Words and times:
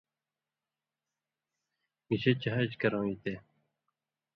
گِشے 2.07 2.31
چے 2.41 2.49
حج 2.55 2.71
کرؤں 2.81 3.05
یی 3.07 3.15
تے 3.23 3.33